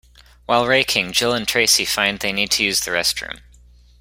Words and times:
While 0.47 0.65
raking, 0.65 1.11
Jill 1.11 1.31
and 1.31 1.47
Tracy 1.47 1.85
find 1.85 2.19
they 2.19 2.31
need 2.31 2.49
to 2.53 2.63
use 2.63 2.79
the 2.79 2.89
restroom. 2.89 3.41